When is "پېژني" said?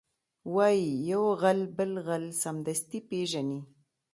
3.09-3.59